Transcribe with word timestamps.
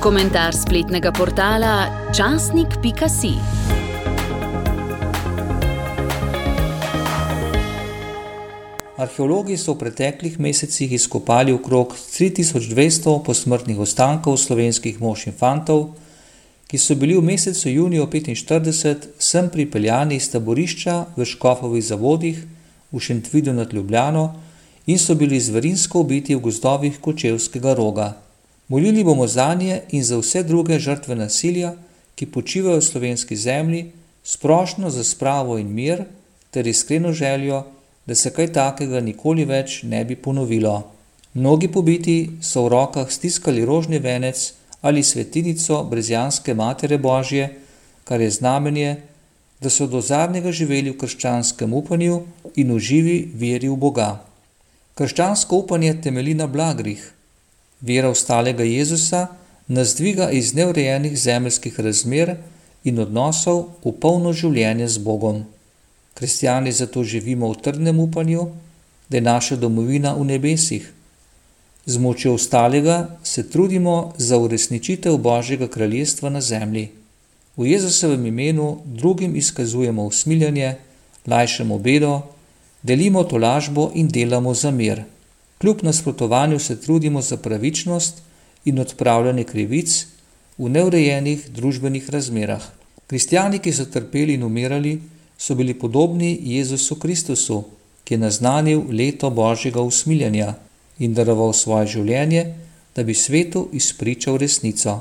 Komentar 0.00 0.54
spletnega 0.56 1.10
portala 1.12 2.08
časnik.si. 2.16 3.34
Arheologi 8.96 9.58
so 9.60 9.74
v 9.74 9.80
preteklih 9.82 10.38
mesecih 10.40 10.94
izkopali 10.96 11.52
okrog 11.52 11.92
3200 11.92 13.18
posmrtnih 13.26 13.76
ostankov 13.76 14.40
slovenskih 14.40 14.96
mož 15.04 15.26
in 15.28 15.36
fantov, 15.36 15.92
ki 16.64 16.80
so 16.80 16.96
bili 16.96 17.20
v 17.20 17.26
mesecu 17.28 17.68
juniju 17.68 18.08
1945 18.08 19.20
sem 19.20 19.52
pripeljani 19.52 20.16
iz 20.16 20.30
taborišča 20.32 20.96
v 21.12 21.28
Škofovih 21.28 21.84
zavodih 21.84 22.40
v 22.88 23.04
Šentvidu 23.04 23.52
nad 23.52 23.68
Ljubljano 23.68 24.32
in 24.88 24.96
so 24.96 25.12
bili 25.12 25.36
zverinsko 25.36 26.08
ubiti 26.08 26.32
v 26.34 26.40
gozdovih 26.40 26.96
Kočevskega 27.04 27.76
roga. 27.76 28.29
Molili 28.70 29.04
bomo 29.04 29.26
za 29.26 29.54
nje 29.54 29.80
in 29.90 30.04
za 30.04 30.18
vse 30.18 30.42
druge 30.42 30.78
žrtve 30.78 31.16
nasilja, 31.18 31.72
ki 32.14 32.26
počivajo 32.30 32.78
v 32.78 32.84
slovenski 32.86 33.36
zemlji, 33.36 33.90
sprošno 34.22 34.90
za 34.90 35.04
spravo 35.04 35.58
in 35.58 35.72
mir 35.74 36.04
ter 36.50 36.66
iskreno 36.66 37.12
željo, 37.12 37.64
da 38.06 38.14
se 38.14 38.30
kaj 38.30 38.52
takega 38.52 39.00
nikoli 39.00 39.44
več 39.44 39.82
ne 39.82 40.04
bi 40.04 40.16
ponovilo. 40.16 40.92
Mnogi 41.34 41.68
pobiti 41.68 42.30
so 42.42 42.62
v 42.64 42.68
rokah 42.76 43.10
stiskali 43.10 43.66
rožni 43.66 43.98
venec 43.98 44.52
ali 44.80 45.02
svetinico 45.02 45.82
brezjanske 45.84 46.54
Matere 46.54 46.98
Božje, 46.98 47.50
kar 48.04 48.20
je 48.20 48.30
znamenje, 48.30 48.96
da 49.60 49.70
so 49.70 49.86
do 49.86 50.00
zadnjega 50.00 50.52
živeli 50.52 50.90
v 50.90 50.98
krščanskem 50.98 51.74
upanju 51.74 52.22
in 52.54 52.70
v 52.74 52.78
živi 52.78 53.18
veri 53.34 53.68
v 53.68 53.76
Boga. 53.76 54.12
Krščansko 54.94 55.56
upanje 55.56 55.96
temelji 56.02 56.34
na 56.34 56.46
blagrih. 56.46 57.14
Vera 57.80 58.10
v 58.10 58.14
stalega 58.14 58.64
Jezusa 58.64 59.26
nas 59.68 59.94
dviga 59.96 60.30
iz 60.30 60.54
neurejenih 60.54 61.18
zemeljskih 61.18 61.80
razmer 61.80 62.36
in 62.84 62.98
odnosov 62.98 63.80
v 63.84 63.92
polno 64.00 64.32
življenje 64.32 64.88
z 64.88 64.98
Bogom. 64.98 65.44
Kristijani 66.14 66.72
zato 66.72 67.04
živimo 67.04 67.48
v 67.52 67.60
trdnem 67.64 68.00
upanju, 68.00 68.48
da 69.08 69.16
je 69.16 69.22
naša 69.24 69.56
domovina 69.56 70.12
v 70.14 70.24
nebesih. 70.24 70.92
Z 71.86 71.98
močjo 71.98 72.34
ostalega 72.34 73.16
se 73.24 73.48
trudimo 73.50 74.12
za 74.16 74.38
uresničitev 74.38 75.16
Božjega 75.16 75.68
kraljestva 75.68 76.30
na 76.30 76.40
zemlji. 76.40 76.90
V 77.56 77.66
Jezusovem 77.66 78.26
imenu 78.26 78.78
drugim 78.84 79.36
izkazujemo 79.36 80.04
usmiljanje, 80.04 80.76
lajšamo 81.26 81.78
bedo, 81.78 82.20
delimo 82.82 83.24
tolažbo 83.24 83.90
in 83.94 84.08
delamo 84.08 84.54
za 84.54 84.70
mir. 84.70 85.02
Kljub 85.60 85.82
nasprotovanju 85.82 86.58
se 86.58 86.80
trudimo 86.80 87.20
za 87.22 87.36
pravičnost 87.36 88.22
in 88.64 88.78
odpravljanje 88.78 89.44
krivic 89.44 90.06
v 90.58 90.68
neurejenih 90.68 91.50
družbenih 91.50 92.10
razmerah. 92.10 92.62
Kristijani, 93.06 93.58
ki 93.58 93.72
so 93.72 93.84
trpeli 93.84 94.38
in 94.38 94.42
umirali, 94.42 94.94
so 95.38 95.54
bili 95.54 95.74
podobni 95.74 96.38
Jezusu 96.42 96.96
Kristusu, 96.96 97.64
ki 98.04 98.14
je 98.14 98.18
naznanil 98.18 98.82
leto 98.88 99.30
Božjega 99.30 99.82
usmiljanja 99.82 100.54
in 100.98 101.14
daroval 101.14 101.52
svoje 101.52 101.86
življenje, 101.86 102.54
da 102.96 103.04
bi 103.04 103.14
svetu 103.14 103.68
izpričal 103.72 104.40
resnico. 104.40 105.00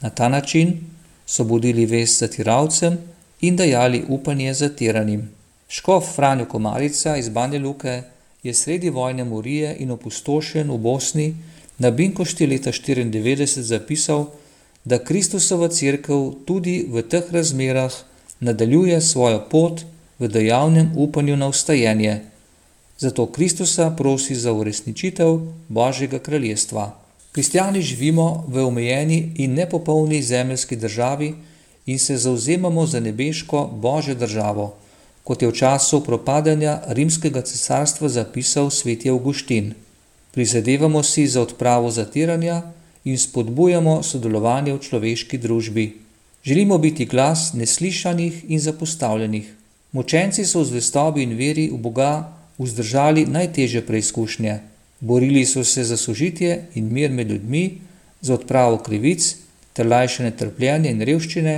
Na 0.00 0.10
ta 0.10 0.28
način 0.28 0.76
so 1.26 1.44
budili 1.44 1.86
vest 1.86 2.20
zatiralcem 2.20 2.98
in 3.40 3.56
dajali 3.56 4.04
upanje 4.08 4.54
zatiranim. 4.54 5.28
Škof 5.68 6.14
Franjo 6.16 6.44
Komarica 6.44 7.16
iz 7.16 7.28
Banje 7.28 7.58
Luke 7.58 8.02
je 8.42 8.54
sredi 8.54 8.90
vojne 8.90 9.24
morije 9.24 9.76
in 9.78 9.90
opustošen 9.90 10.70
v 10.70 10.78
Bosni 10.78 11.34
na 11.78 11.90
Binkošti 11.90 12.46
leta 12.46 12.72
1994 12.72 13.60
zapisal, 13.60 14.26
da 14.84 14.98
Kristusova 15.04 15.68
crkva 15.68 16.32
tudi 16.44 16.86
v 16.88 17.02
teh 17.02 17.24
razmerah 17.32 17.92
nadaljuje 18.40 19.00
svojo 19.00 19.44
pot 19.50 19.84
v 20.18 20.28
dejavnem 20.28 20.92
upanju 20.96 21.36
na 21.36 21.48
ustajenje. 21.48 22.20
Zato 22.98 23.26
Kristusa 23.26 23.90
prosi 23.90 24.34
za 24.34 24.52
uresničitev 24.52 25.40
Božjega 25.68 26.18
kraljestva. 26.18 26.96
Kristijani 27.32 27.82
živimo 27.82 28.44
v 28.48 28.64
omejeni 28.66 29.32
in 29.36 29.54
nepopolni 29.54 30.22
zemeljski 30.22 30.76
državi 30.76 31.34
in 31.86 31.98
se 31.98 32.16
zauzemamo 32.16 32.86
za 32.86 33.00
nebeško 33.00 33.70
Božjo 33.72 34.14
državo, 34.14 34.74
kot 35.30 35.42
je 35.42 35.48
v 35.48 35.54
času 35.54 36.02
propadanja 36.02 36.82
rimskega 36.90 37.46
cesarstva 37.46 38.10
zapisal 38.10 38.66
sveti 38.66 39.06
Augustin. 39.14 39.78
Prizadevamo 40.34 41.06
si 41.06 41.22
za 41.30 41.38
odpravo 41.46 41.86
zatiranja 41.86 42.66
in 43.06 43.14
spodbujamo 43.14 44.02
sodelovanje 44.02 44.74
v 44.74 44.82
človeški 44.82 45.38
družbi. 45.38 46.02
Želimo 46.42 46.78
biti 46.82 47.06
glas 47.06 47.54
neslišanih 47.54 48.50
in 48.50 48.58
zapostavljenih. 48.58 49.46
Močenci 49.94 50.42
so 50.42 50.66
v 50.66 50.74
zvestobi 50.74 51.22
in 51.22 51.38
veri 51.38 51.70
v 51.70 51.78
Boga 51.78 52.34
vzdržali 52.58 53.30
najtežje 53.30 53.86
preizkušnje, 53.86 54.58
borili 55.00 55.46
so 55.46 55.62
se 55.62 55.86
za 55.86 55.96
sožitje 55.96 56.74
in 56.74 56.90
mir 56.90 57.10
med 57.10 57.30
ljudmi, 57.30 57.78
za 58.20 58.34
odpravo 58.34 58.82
krivic 58.82 59.36
ter 59.78 59.86
lajšanje 59.86 60.30
trpljenja 60.30 60.90
in 60.90 61.06
revščine, 61.06 61.54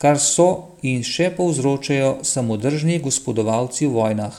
kar 0.00 0.16
so 0.18 0.76
in 0.82 1.02
še 1.04 1.28
povzročajo 1.36 2.20
samodržni 2.24 2.98
gospodovalci 3.04 3.86
v 3.86 3.92
vojnah, 3.98 4.32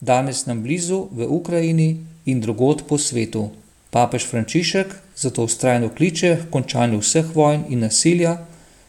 danes 0.00 0.44
nam 0.46 0.60
blizu 0.62 1.06
v 1.10 1.24
Ukrajini 1.24 1.88
in 2.28 2.40
drugod 2.44 2.84
po 2.84 2.98
svetu. 3.00 3.48
Papež 3.90 4.28
Frančišek 4.28 4.92
zato 5.16 5.48
ustrajno 5.48 5.88
kliče 5.88 6.34
k 6.36 6.50
končanju 6.52 7.00
vseh 7.00 7.32
vojn 7.34 7.64
in 7.72 7.80
nasilja, 7.86 8.36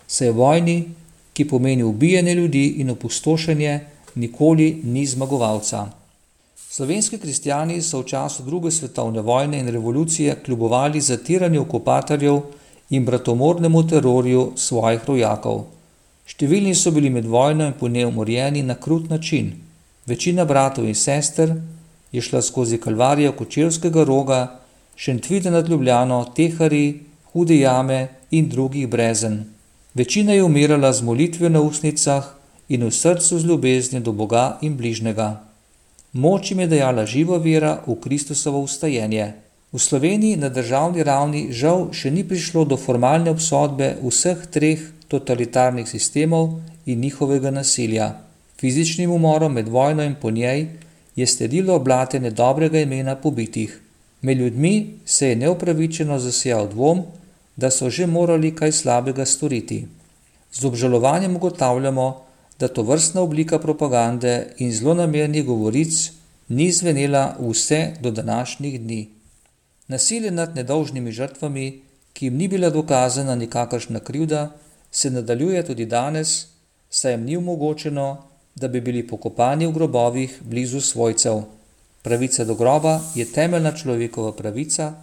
saj 0.08 0.36
vojni, 0.36 0.92
ki 1.34 1.48
pomeni 1.48 1.88
ubijanje 1.88 2.36
ljudi 2.36 2.66
in 2.84 2.92
opustošenje, 2.92 3.80
nikoli 4.16 4.82
ni 4.84 5.06
zmagovalca. 5.08 5.88
Slovenski 6.70 7.18
kristijani 7.18 7.82
so 7.82 8.04
v 8.04 8.12
času 8.12 8.44
druge 8.44 8.72
svetovne 8.72 9.22
vojne 9.22 9.60
in 9.60 9.68
revolucije 9.68 10.36
kljubovali 10.46 11.02
zatiranju 11.02 11.62
okupatorjev 11.62 12.42
in 12.90 13.06
bratomornemu 13.06 13.88
terorju 13.88 14.52
svojih 14.56 15.06
rojakov. 15.08 15.79
Številni 16.30 16.76
so 16.78 16.92
bili 16.94 17.10
med 17.10 17.26
vojno 17.26 17.66
in 17.66 17.74
po 17.74 17.88
njej 17.90 18.06
umorjeni 18.06 18.62
na 18.64 18.76
krut 18.78 19.10
način. 19.10 19.54
Večina 20.06 20.46
bratov 20.46 20.86
in 20.86 20.96
sester 20.96 21.56
je 22.14 22.22
šla 22.22 22.42
skozi 22.46 22.78
kalvarijo 22.78 23.32
kočevskega 23.38 24.04
roga, 24.06 24.42
šentvide 24.96 25.50
nad 25.52 25.70
Ljubljano, 25.70 26.20
tehari, 26.36 27.02
hude 27.34 27.58
jame 27.58 28.08
in 28.32 28.50
drugih 28.50 28.88
brezen. 28.88 29.40
Večina 29.94 30.34
je 30.34 30.44
umirala 30.44 30.94
z 30.94 31.02
molitvijo 31.02 31.50
na 31.50 31.62
usnicah 31.62 32.30
in 32.70 32.86
v 32.86 32.92
srcu 32.92 33.40
z 33.40 33.46
ljubeznijo 33.46 34.04
do 34.04 34.12
Boga 34.12 34.60
in 34.62 34.78
bližnjega. 34.78 35.30
Moč 36.14 36.52
jim 36.52 36.60
je 36.60 36.68
dejala 36.68 37.06
živa 37.06 37.38
vera 37.38 37.80
v 37.88 37.96
Kristusovo 38.02 38.62
ustajenje. 38.62 39.34
V 39.72 39.80
Sloveniji 39.80 40.38
na 40.38 40.50
državni 40.50 41.04
ravni 41.04 41.48
žal 41.54 41.90
še 41.94 42.14
ni 42.14 42.24
prišlo 42.24 42.66
do 42.66 42.78
formalne 42.78 43.34
obsodbe 43.34 43.96
vseh 44.06 44.46
treh 44.54 44.86
totalitarnih 45.10 45.90
sistemov 45.90 46.50
in 46.86 47.00
njihovega 47.00 47.52
nasilja. 47.52 48.14
Fizičnim 48.60 49.12
umorom 49.12 49.54
med 49.54 49.68
vojno 49.68 50.04
in 50.04 50.16
po 50.22 50.32
njej 50.32 50.68
je 51.16 51.28
sledilo 51.28 51.76
oblatenje 51.76 52.32
dobrega 52.32 52.80
imena 52.80 53.16
pobitih. 53.16 53.80
Med 54.22 54.38
ljudmi 54.38 55.00
se 55.06 55.30
je 55.30 55.36
neupravičeno 55.36 56.20
zasijal 56.20 56.70
dvom, 56.70 57.04
da 57.56 57.72
so 57.72 57.90
že 57.90 58.06
morali 58.06 58.56
kaj 58.56 58.72
slabega 58.72 59.26
storiti. 59.26 59.86
Z 60.52 60.66
obžalovanjem 60.66 61.36
ugotavljamo, 61.36 62.08
da 62.60 62.68
to 62.68 62.84
vrstna 62.84 63.22
oblika 63.22 63.60
propagande 63.60 64.54
in 64.58 64.72
zlonamernih 64.74 65.46
govoric 65.46 66.12
ni 66.48 66.72
zvenela 66.72 67.36
vse 67.40 67.94
do 68.02 68.12
današnjih 68.12 68.82
dni. 68.82 69.08
Nasilje 69.88 70.32
nad 70.32 70.56
nedolžnimi 70.56 71.12
žrtvami, 71.12 71.82
ki 72.14 72.26
jim 72.26 72.36
ni 72.38 72.48
bila 72.48 72.70
dokazana 72.70 73.36
nikakršna 73.36 74.00
krivda, 74.00 74.52
se 74.92 75.10
nadaljuje 75.10 75.66
tudi 75.66 75.86
danes, 75.86 76.48
saj 76.90 77.14
jim 77.14 77.24
ni 77.24 77.38
omogočeno, 77.38 78.18
da 78.56 78.68
bi 78.68 78.82
bili 78.82 79.08
pokopani 79.08 79.68
v 79.68 79.72
grobovih 79.72 80.40
blizu 80.42 80.82
svojcev. 80.82 81.42
Pravica 82.02 82.46
do 82.46 82.56
groba 82.56 83.00
je 83.16 83.26
temeljna 83.32 83.72
človekova 83.72 84.32
pravica 84.34 84.94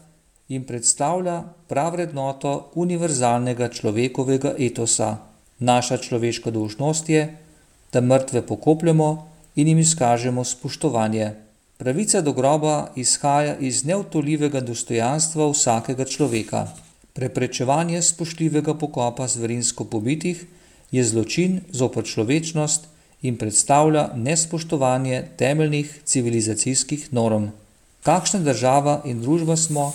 in 0.48 0.64
predstavlja 0.64 1.42
prav 1.68 1.92
vrednoto 1.92 2.70
univerzalnega 2.74 3.68
človekovega 3.68 4.54
etosa. 4.58 5.16
Naša 5.58 5.96
človeška 5.96 6.50
dolžnost 6.50 7.08
je, 7.08 7.36
da 7.92 8.00
mrtve 8.00 8.42
pokopljemo 8.46 9.28
in 9.54 9.68
jim 9.68 9.78
izkažemo 9.78 10.44
spoštovanje. 10.44 11.32
Pravica 11.78 12.20
do 12.20 12.32
groba 12.32 12.90
izhaja 12.96 13.56
iz 13.56 13.84
neutoljivega 13.84 14.60
dostojanstva 14.60 15.50
vsakega 15.50 16.04
človeka. 16.04 16.66
Preprečevanje 17.16 18.02
spoštljivega 18.02 18.74
pokopa 18.74 19.24
zverinsko 19.28 19.84
pobitih 19.88 20.42
je 20.92 21.04
zločin 21.04 21.60
zopr 21.72 22.04
človečnost 22.04 22.84
in 23.22 23.38
predstavlja 23.40 24.10
nespoštovanje 24.16 25.22
temeljnih 25.36 25.94
civilizacijskih 26.04 27.08
norm. 27.16 27.48
Kakšna 28.04 28.40
država 28.44 29.00
in 29.08 29.24
družba 29.24 29.56
smo, 29.56 29.94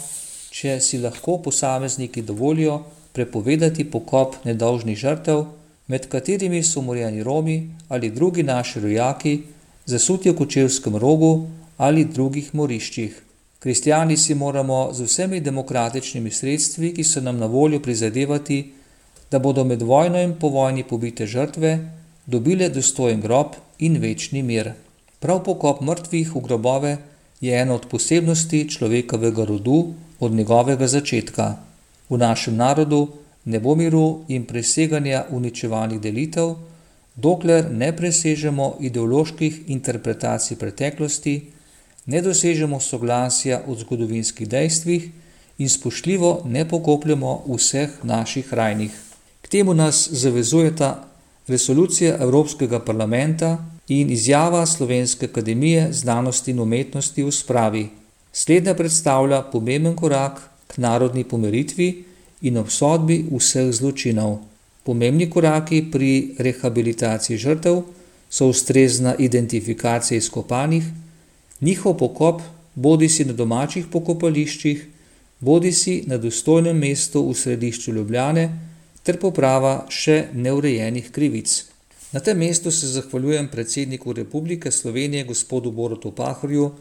če 0.50 0.80
si 0.82 0.98
lahko 0.98 1.38
posamezniki 1.46 2.26
dovolijo 2.26 2.82
prepovedati 3.14 3.86
pokop 3.86 4.42
nedolžnih 4.46 4.98
žrtev, 4.98 5.46
med 5.88 6.10
katerimi 6.10 6.64
so 6.64 6.80
umorjeni 6.80 7.24
Romi 7.24 7.58
ali 7.90 8.10
drugi 8.10 8.44
naši 8.44 8.80
rojaki, 8.80 9.40
zasuti 9.86 10.32
v 10.32 10.40
kočevskem 10.42 10.96
rogu 10.96 11.48
ali 11.78 12.06
drugih 12.06 12.56
moriščih. 12.56 13.14
Kristijani 13.62 14.18
si 14.18 14.36
moramo 14.36 14.90
z 14.94 15.04
vsemi 15.06 15.40
demokratičnimi 15.40 16.32
sredstvi, 16.32 16.94
ki 16.94 17.04
so 17.04 17.22
nam 17.22 17.38
na 17.38 17.46
voljo, 17.46 17.80
prizadevati, 17.80 18.72
da 19.32 19.40
bodo 19.40 19.64
med 19.64 19.82
vojno 19.82 20.22
in 20.22 20.34
po 20.40 20.50
vojni 20.50 20.84
pobite 20.84 21.28
žrtve 21.28 21.76
dobile 22.26 22.70
dostojen 22.70 23.22
grob 23.22 23.54
in 23.80 24.00
večni 24.02 24.42
mir. 24.44 24.72
Prav 25.20 25.44
pokop 25.44 25.82
mrtvih 25.82 26.34
v 26.36 26.42
grobove 26.42 26.96
je 27.42 27.62
ena 27.62 27.78
od 27.78 27.86
posebnosti 27.86 28.64
človekovega 28.70 29.46
rodu 29.46 29.94
od 30.20 30.32
njegovega 30.32 30.88
začetka. 30.88 31.56
V 32.10 32.18
našem 32.18 32.56
narodu 32.56 33.08
ne 33.46 33.60
bo 33.60 33.76
miru 33.76 34.26
in 34.28 34.46
preseganja 34.46 35.26
uničevalnih 35.30 36.02
delitev, 36.02 36.56
dokler 37.16 37.70
ne 37.72 37.96
presežemo 37.96 38.76
ideoloških 38.80 39.64
interpretacij 39.68 40.58
preteklosti, 40.58 41.42
ne 42.06 42.22
dosežemo 42.22 42.80
soglasja 42.80 43.62
o 43.68 43.76
zgodovinskih 43.76 44.48
dejstvih 44.48 45.10
in 45.58 45.70
spoštljivo 45.70 46.42
ne 46.46 46.68
pokopljamo 46.70 47.44
vseh 47.48 47.90
naših 48.04 48.54
rajnih. 48.54 48.92
K 49.42 49.48
temu 49.48 49.74
nas 49.74 50.10
zavezujeta 50.12 51.08
resolucija 51.48 52.18
Evropskega 52.22 52.80
parlamenta 52.80 53.58
in 53.88 54.12
izjava 54.12 54.66
Slovenske 54.66 55.26
akademije 55.26 55.94
znanosti 55.94 56.52
in 56.52 56.60
umetnosti 56.60 57.24
v 57.24 57.32
spravi. 57.32 57.90
Slednja 58.34 58.74
predstavlja 58.74 59.42
pomemben 59.42 59.96
korak 59.96 60.42
k 60.68 60.78
narodni 60.78 61.24
pomiritvi 61.24 62.04
in 62.42 62.58
obsodbi 62.58 63.26
vseh 63.32 63.72
zločinov. 63.72 64.40
Pomembni 64.84 65.30
koraki 65.30 65.84
pri 65.92 66.36
rehabilitaciji 66.40 67.38
žrtev 67.38 67.82
so 68.30 68.48
ustrezna 68.48 69.16
identifikacija 69.20 70.18
izkopanih, 70.18 70.84
njihov 71.62 71.98
pokop 71.98 72.42
bodi 72.76 73.10
si 73.10 73.26
na 73.26 73.34
domačih 73.34 73.86
pokopališčih, 73.92 74.86
bodi 75.40 75.72
si 75.72 76.04
na 76.08 76.18
dostojnem 76.18 76.78
mestu 76.78 77.24
v 77.30 77.36
središču 77.36 77.94
Ljubljane, 77.94 78.50
ter 79.04 79.18
poprava 79.18 79.86
še 79.90 80.28
neurejenih 80.34 81.12
krivic. 81.12 81.54
Na 82.12 82.20
tem 82.20 82.38
mestu 82.38 82.72
se 82.72 82.88
zahvaljujem 82.88 83.48
predsedniku 83.48 84.14
Republike 84.14 84.72
Slovenije 84.72 85.24
gospodu 85.24 85.72
Borutu 85.72 86.12
Pahorju 86.12 86.72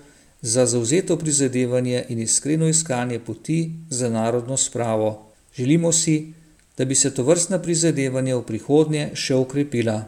za 0.43 0.67
zauzeto 0.67 1.17
prizadevanje 1.17 2.05
in 2.09 2.19
iskreno 2.19 2.69
iskanje 2.69 3.19
poti 3.19 3.71
za 3.91 4.11
narodno 4.11 4.57
spravo. 4.57 5.27
Želimo 5.57 5.93
si, 5.93 6.33
da 6.79 6.85
bi 6.85 6.95
se 6.95 7.15
to 7.15 7.23
vrstna 7.23 7.59
prizadevanja 7.59 8.37
v 8.37 8.43
prihodnje 8.43 9.11
še 9.15 9.35
ukrepila. 9.35 10.05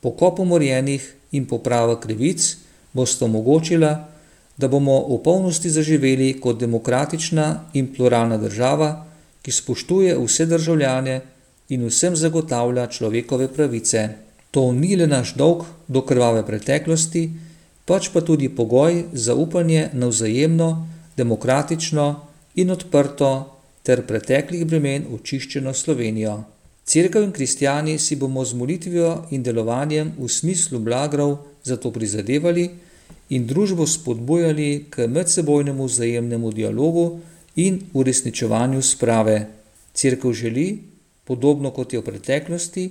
Pokop 0.00 0.38
umorjenih 0.38 1.12
in 1.32 1.46
poprava 1.46 2.00
krivic 2.00 2.56
boste 2.92 3.24
omogočila, 3.24 4.08
da 4.56 4.68
bomo 4.68 4.98
v 5.08 5.22
polnosti 5.24 5.70
zaživeli 5.70 6.40
kot 6.40 6.60
demokratična 6.60 7.46
in 7.74 7.88
pluralna 7.94 8.38
država, 8.38 9.06
ki 9.42 9.52
spoštuje 9.52 10.18
vse 10.18 10.46
državljane 10.46 11.20
in 11.68 11.86
vsem 11.88 12.16
zagotavlja 12.16 12.86
človekove 12.86 13.48
pravice. 13.48 14.08
To 14.50 14.72
ni 14.72 14.96
le 14.96 15.06
naš 15.06 15.34
dolg 15.34 15.64
do 15.88 16.02
krvave 16.04 16.44
preteklosti, 16.46 17.30
pač 17.88 18.10
pa 18.12 18.20
tudi 18.20 18.48
pogoj 18.48 19.04
za 19.12 19.34
upanje 19.34 19.88
na 19.92 20.06
vzajemno, 20.06 20.68
demokratično 21.16 22.06
in 22.54 22.70
odprto 22.70 23.30
ter 23.82 24.04
preteklih 24.06 24.66
bremen 24.66 25.06
očiščeno 25.14 25.72
Slovenijo. 25.74 26.42
Cerkev 26.84 27.24
in 27.24 27.32
kristijani 27.32 27.98
si 27.98 28.16
bomo 28.16 28.44
z 28.44 28.54
molitvijo 28.54 29.12
in 29.30 29.42
delovanjem 29.42 30.12
v 30.18 30.28
smislu 30.28 30.78
blagrov 30.78 31.38
za 31.64 31.76
to 31.76 31.90
prizadevali 31.90 32.70
in 33.30 33.46
družbo 33.46 33.86
spodbujali 33.86 34.86
k 34.90 35.06
medsebojnemu 35.06 35.84
vzajemnemu 35.84 36.52
dialogu 36.52 37.20
in 37.56 37.80
uresničevanju 37.92 38.82
sprave. 38.82 39.46
Cerkev 39.94 40.32
želi, 40.32 40.78
podobno 41.24 41.70
kot 41.70 41.92
je 41.92 42.00
v 42.00 42.04
preteklosti, 42.04 42.90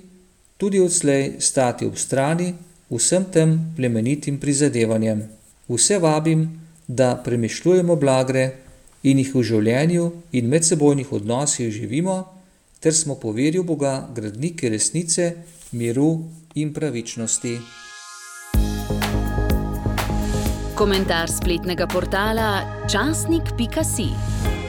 tudi 0.56 0.80
odslej 0.80 1.40
stati 1.40 1.86
ob 1.86 1.96
strani 1.98 2.54
vsem 2.90 3.24
tem 3.24 3.72
plemenitim 3.76 4.38
prizadevanjem. 4.38 5.22
Vse 5.68 5.98
vabim, 5.98 6.60
da 6.88 7.16
premišljujemo 7.24 7.96
blagre 7.96 8.50
in 9.02 9.18
jih 9.18 9.34
v 9.34 9.42
življenju 9.42 10.10
in 10.32 10.48
medsebojnih 10.48 11.12
odnosih 11.12 11.70
živimo, 11.72 12.24
ter 12.80 12.94
smo 12.94 13.14
po 13.14 13.32
veri 13.32 13.58
v 13.58 13.66
Boga 13.66 13.94
gradniki 14.14 14.68
resnice, 14.68 15.32
miru 15.72 16.10
in 16.54 16.74
pravičnosti. 16.74 17.81
Komentar 20.82 21.30
spletnega 21.30 21.86
portala 21.86 22.66
časnik.si. 22.90 24.61